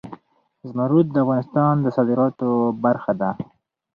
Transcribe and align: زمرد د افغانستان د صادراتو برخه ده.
زمرد 0.69 1.07
د 1.11 1.17
افغانستان 1.23 1.73
د 1.81 1.87
صادراتو 1.95 2.49
برخه 2.83 3.13
ده. 3.21 3.29